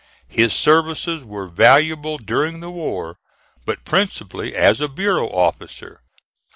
His 0.29 0.51
services 0.51 1.23
were 1.23 1.45
valuable 1.45 2.17
during 2.17 2.59
the 2.59 2.71
war, 2.71 3.17
but 3.65 3.85
principally 3.85 4.55
as 4.55 4.81
a 4.81 4.89
bureau 4.89 5.27
officer. 5.29 6.01